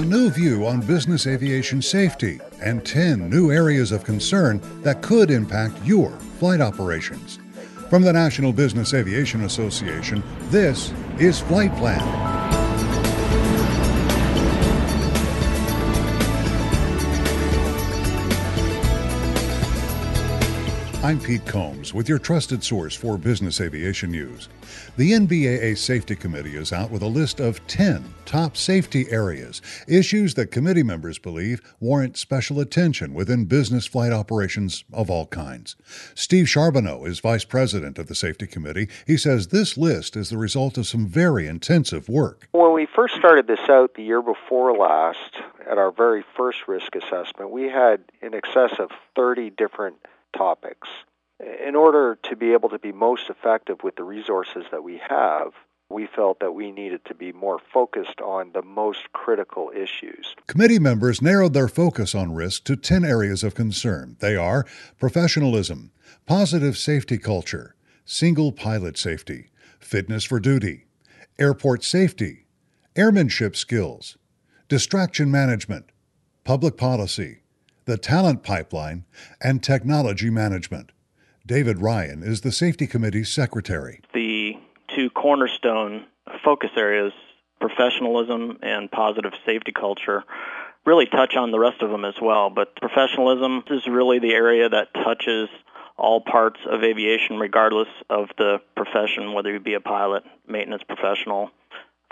[0.00, 5.30] a new view on business aviation safety and 10 new areas of concern that could
[5.30, 7.38] impact your flight operations.
[7.90, 12.29] From the National Business Aviation Association, this is Flight Plan.
[21.10, 24.48] I'm Pete Combs with your trusted source for business aviation news.
[24.96, 30.34] The NBAA Safety Committee is out with a list of 10 top safety areas, issues
[30.34, 35.74] that committee members believe warrant special attention within business flight operations of all kinds.
[36.14, 38.86] Steve Charbonneau is vice president of the Safety Committee.
[39.04, 42.46] He says this list is the result of some very intensive work.
[42.52, 46.94] When we first started this out the year before last, at our very first risk
[46.94, 49.96] assessment, we had in excess of 30 different
[50.36, 50.88] topics.
[51.66, 55.52] In order to be able to be most effective with the resources that we have,
[55.90, 60.36] we felt that we needed to be more focused on the most critical issues.
[60.46, 64.16] Committee members narrowed their focus on risk to 10 areas of concern.
[64.20, 64.66] They are
[64.98, 65.90] professionalism,
[66.26, 69.50] positive safety culture, single pilot safety,
[69.80, 70.84] fitness for duty,
[71.38, 72.46] airport safety,
[72.94, 74.16] airmanship skills,
[74.68, 75.86] distraction management,
[76.44, 77.40] public policy,
[77.84, 79.04] the talent pipeline,
[79.42, 80.92] and technology management.
[81.46, 84.00] David Ryan is the Safety Committee's secretary.
[84.14, 84.54] The
[84.94, 86.06] two cornerstone
[86.44, 87.12] focus areas,
[87.60, 90.24] professionalism and positive safety culture,
[90.86, 92.50] really touch on the rest of them as well.
[92.50, 95.48] But professionalism is really the area that touches
[95.96, 101.50] all parts of aviation, regardless of the profession, whether you be a pilot, maintenance professional,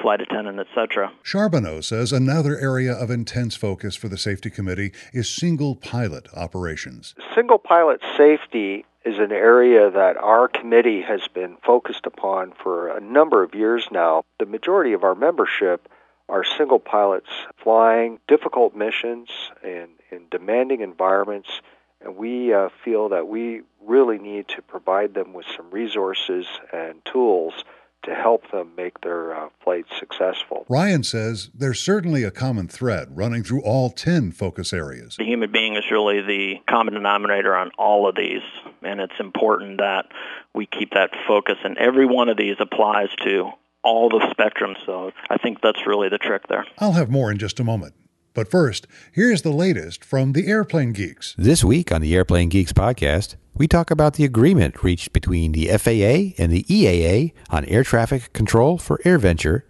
[0.00, 1.12] flight attendant, etc.
[1.22, 7.14] Charbonneau says another area of intense focus for the safety committee is single pilot operations.
[7.34, 13.00] Single pilot safety is an area that our committee has been focused upon for a
[13.00, 14.22] number of years now.
[14.38, 15.88] The majority of our membership
[16.28, 19.30] are single pilots flying difficult missions
[19.64, 21.48] and in demanding environments,
[22.00, 27.04] and we uh, feel that we really need to provide them with some resources and
[27.04, 27.64] tools
[28.04, 30.64] to help them make their uh, flights successful.
[30.68, 35.16] Ryan says there's certainly a common thread running through all 10 focus areas.
[35.18, 38.42] The human being is really the common denominator on all of these,
[38.82, 40.06] and it's important that
[40.54, 43.50] we keep that focus, and every one of these applies to
[43.82, 44.76] all the spectrum.
[44.84, 46.66] So I think that's really the trick there.
[46.78, 47.94] I'll have more in just a moment.
[48.34, 51.34] But first, here's the latest from the Airplane Geeks.
[51.36, 55.66] This week on the Airplane Geeks podcast, we talk about the agreement reached between the
[55.68, 59.62] FAA and the EAA on air traffic control for AirVenture,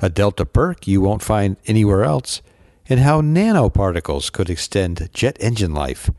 [0.00, 2.42] a Delta perk you won't find anywhere else,
[2.88, 6.10] and how nanoparticles could extend jet engine life.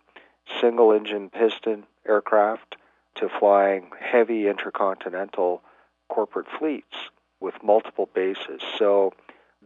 [0.62, 2.76] single engine piston aircraft
[3.16, 5.64] to flying heavy intercontinental
[6.10, 8.62] corporate fleets with multiple bases.
[8.78, 9.14] So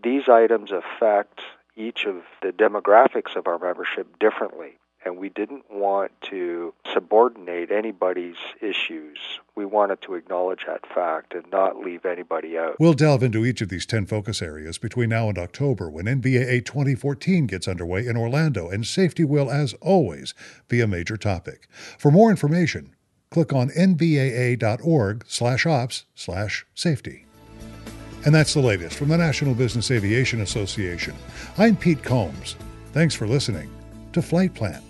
[0.01, 1.41] these items affect
[1.75, 8.35] each of the demographics of our membership differently and we didn't want to subordinate anybody's
[8.61, 9.17] issues.
[9.55, 12.77] We wanted to acknowledge that fact and not leave anybody out.
[12.79, 16.65] We'll delve into each of these 10 focus areas between now and October when NBAA
[16.65, 20.33] 2014 gets underway in Orlando, and safety will, as always,
[20.67, 21.67] be a major topic.
[21.97, 22.95] For more information,
[23.29, 27.25] click on nbaa.org slash ops slash safety.
[28.25, 31.15] And that's the latest from the National Business Aviation Association.
[31.57, 32.55] I'm Pete Combs.
[32.93, 33.71] Thanks for listening
[34.13, 34.81] to Flight Plan.